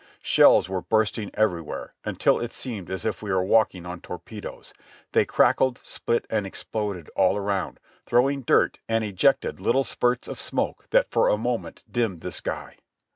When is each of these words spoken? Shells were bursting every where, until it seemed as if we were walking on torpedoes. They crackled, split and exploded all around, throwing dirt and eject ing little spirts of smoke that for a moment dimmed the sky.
Shells 0.23 0.67
were 0.67 0.81
bursting 0.81 1.29
every 1.35 1.61
where, 1.61 1.93
until 2.03 2.39
it 2.39 2.53
seemed 2.53 2.89
as 2.89 3.05
if 3.05 3.21
we 3.21 3.29
were 3.29 3.43
walking 3.43 3.85
on 3.85 4.01
torpedoes. 4.01 4.73
They 5.11 5.25
crackled, 5.25 5.79
split 5.83 6.25
and 6.27 6.47
exploded 6.47 7.11
all 7.15 7.37
around, 7.37 7.79
throwing 8.07 8.41
dirt 8.41 8.79
and 8.89 9.03
eject 9.03 9.45
ing 9.45 9.57
little 9.57 9.83
spirts 9.83 10.27
of 10.27 10.41
smoke 10.41 10.87
that 10.89 11.11
for 11.11 11.27
a 11.29 11.37
moment 11.37 11.83
dimmed 11.87 12.21
the 12.21 12.31
sky. 12.31 12.77